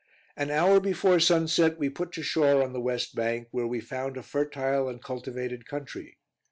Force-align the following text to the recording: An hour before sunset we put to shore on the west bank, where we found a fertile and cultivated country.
An 0.35 0.49
hour 0.49 0.79
before 0.79 1.19
sunset 1.19 1.77
we 1.77 1.87
put 1.87 2.11
to 2.13 2.23
shore 2.23 2.63
on 2.63 2.73
the 2.73 2.81
west 2.81 3.13
bank, 3.13 3.49
where 3.51 3.67
we 3.67 3.79
found 3.79 4.17
a 4.17 4.23
fertile 4.23 4.89
and 4.89 4.99
cultivated 4.99 5.67
country. 5.67 6.17